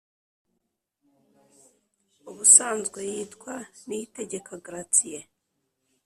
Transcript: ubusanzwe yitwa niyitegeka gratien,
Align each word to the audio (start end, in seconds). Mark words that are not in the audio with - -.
ubusanzwe 2.29 2.99
yitwa 3.11 3.53
niyitegeka 3.87 4.53
gratien, 4.65 5.25